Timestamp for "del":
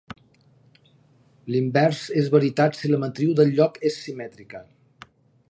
3.41-3.53